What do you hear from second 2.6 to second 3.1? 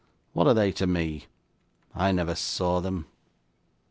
them.